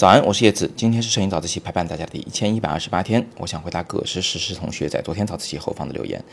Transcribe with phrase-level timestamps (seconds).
[0.00, 3.22] 早安，我是叶子，今天是摄影早自习陪伴大家的第一千一百二十八天。
[3.36, 6.24] 我想回答葛诗诗诗同学在昨天早自习后方的留言。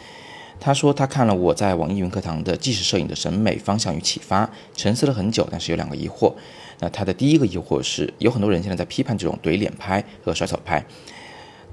[0.57, 6.33] 他说他看了我在网易云课堂的纪实摄影的审美方向与启发，沉思了很久，但是有两个疑惑。
[6.79, 10.81] 那他的第一个疑惑是，有很多人现在在批判这种怼脸拍和甩手拍。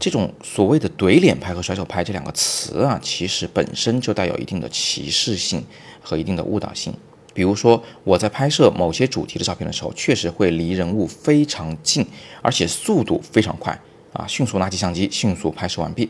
[0.01, 5.65] 这种所谓的怼脸拍和甩手拍这两个词啊，其实本身就带有一定的歧视性
[6.03, 6.93] 和一定的误导性。
[7.35, 12.07] 比如说，我在拍摄某些主题的照片的时候，确实会离人物非常近，
[12.41, 13.79] 而且速度非常快
[14.13, 16.09] 啊，迅速拿起相机，迅速拍摄完毕。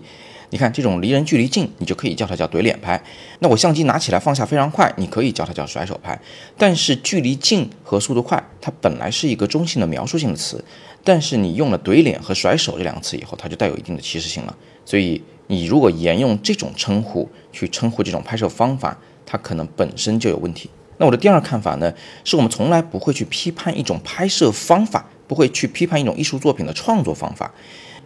[0.50, 3.02] 你看这种离人距离近，你就可以叫它叫怼脸拍。
[3.40, 6.16] 那我相机拿起来放下非常快，你可以叫它叫甩手拍。
[6.56, 10.62] 但是距离近和速度快，它本来是一个中性的描述性的词，
[11.02, 14.54] 但是你用了怼脸和甩手这两个词以后，它就带有一定的歧视性了。
[14.84, 18.96] 所以你如果沿用这种称呼去称呼这种拍摄方法，
[19.26, 20.70] 它可能本身就有问题。
[20.98, 21.92] 那我的第二看法呢，
[22.24, 27.52] 是我们从来不会去批判一种拍摄方法，不会去批判一种艺术作品的创作方法。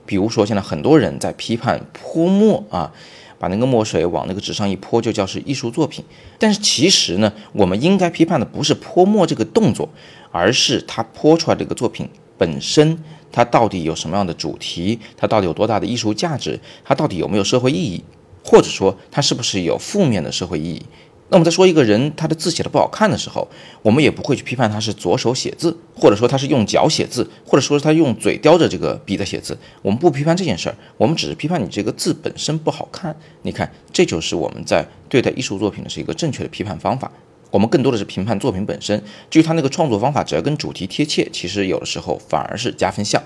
[0.06, 2.90] 比如说，现在很多人在批判泼墨啊，
[3.38, 6.02] 把那个墨水往那个纸上一泼，就叫是艺术作品。
[6.38, 9.86] 但是其实呢，我们应该批判的不是泼墨这个动作，
[10.30, 12.98] 而是它泼出来这个作品本身，
[13.30, 18.02] 它到底有什么样的主题，它到底有多大的艺术价值，它到底有没有社会意义，
[18.42, 20.82] 或者说它是不是有负面的社会意义。
[21.30, 23.46] 那我们在说一个人他的字写的不好看的时候，
[23.82, 29.56] 我们也不会去批判他是左手写字，或者说他是用脚写字，或者说是他用嘴叼着这个笔在写字。
[29.82, 33.14] 我们不批判这件事儿，我们只是批判你这个字本身不好看。
[33.42, 37.12] 你看，这就是我们在对待艺术作品的是一个正确的批判方法。
[37.50, 43.22] 我们更多的是评判作品本身，至于他那个创作方法，只要跟主题贴切，其实有的时候反而是加分项。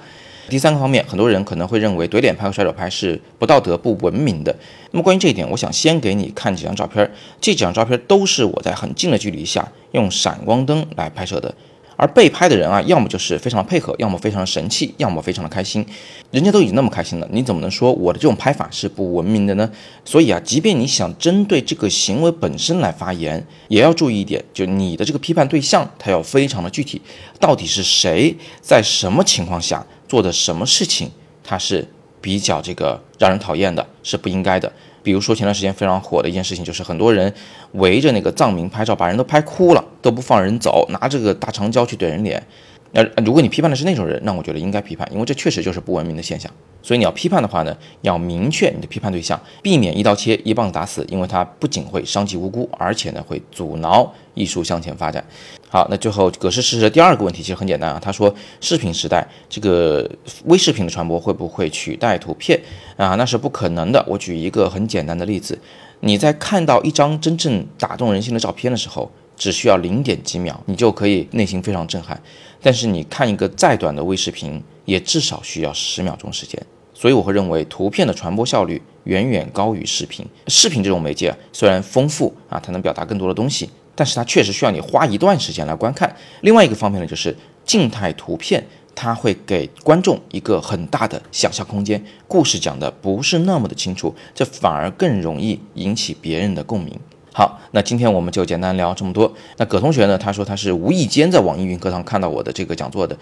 [0.49, 4.55] 第三个方面，很多人可能会认为怼脸拍和甩手拍是不道德、不文明的。
[4.91, 7.11] 那么关于这一点，我想先给你看几张照片。
[7.41, 11.55] 这几张照片都是我在很近的距离下用闪光灯来拍摄的。
[11.95, 15.87] 而被拍的人啊，要么就是非常的配合，要么非常的神气，要么非常的开心。
[16.33, 19.71] 人家都已经那么开心了，你怎么能说我的这种拍法是不文明的呢？
[20.05, 27.01] 所以啊，即便你想针对这个行为本身来发言，也要注意一点，就你的这个批判对象，他要非常的具体，
[27.39, 29.87] 到底是谁，在什么情况下。
[30.13, 31.11] 做的什么事情，
[31.43, 31.89] 他是
[32.21, 34.71] 比较这个让人讨厌的，是不应该的。
[35.03, 37.33] 比如说前段时间非常火的一件事情，就是很多人
[37.73, 42.47] 围着那个藏民拍照，把人都拍哭了，都不放人走，拿这个大长焦去怼人脸。
[42.93, 46.51] 那如果你批判的是那种人，那我觉得应该批判，因为这确实就是不文明的现象。
[46.83, 55.25] 所以你要批判的话呢，要明确你的批判对象，避免一刀切、一棒子打死，因为它不仅会伤及无辜，而且呢会阻挠艺术向前发展。
[55.69, 60.11] 好，那最后葛氏事实的第二个问题其实很简单啊，他说视频时代这个
[60.47, 62.61] 微视频的传播会不会取代图片
[62.97, 63.15] 啊？
[63.15, 64.05] 那是不可能的。
[64.09, 65.57] 我举一个很简单的例子，
[66.05, 69.11] 你在看到一张真正打动人心的照片的时候。
[69.35, 72.21] 只需要零点几秒，你就可以内心非常震撼。
[72.61, 76.63] 但是你看一个再短的微视频，也至少需要十秒钟时间。
[76.95, 80.25] 所以我会认为，图片的传播效率远远高于视频。
[80.47, 86.15] 视频这种媒介虽然丰富啊，它能表达更多的东西，但是它确实需要你花一段时间来观看。
[86.43, 87.35] 另外一个方面呢，就是
[87.65, 96.99] 静态图片，它会给观众一个很大的想象空间，故事讲的不是那么的清楚，这反而更容易引起别人的共鸣。
[97.35, 99.33] 好，那今天我们就简单聊这么多。
[99.57, 100.19] 那葛同学呢？
[100.19, 103.17] 他说他是无意间在网易云课堂看到我的这个讲座的，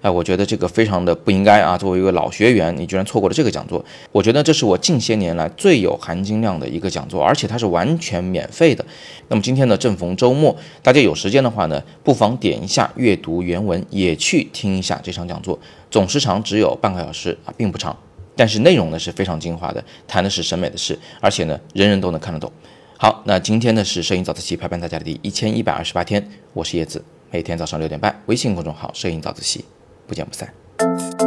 [0.00, 1.76] 哎，我觉得这个非常的不应该啊！
[1.76, 3.84] 作为一个老学员，你居然错过了这个讲座。
[4.12, 8.84] 我觉得这是我近些年来最有含金量的一个讲座，而且它是完全免费的。
[9.26, 15.58] 那么今天呢，正逢周末，大家有时间的话呢，不妨点一下阅读原文，也去听一下这场讲座。
[15.90, 17.96] 总时长只有半个小时啊，并不长，
[18.36, 22.52] 但是内容呢是非常精华的，谈的是审美的事，而且呢，人人都能看得懂。
[22.98, 29.62] 好，那今天呢是摄影早自习陪伴大家的第一千一百二十八天，我是叶子，每天早上六点半，微信公众号“摄影早自习”，
[30.08, 31.25] 不见不散。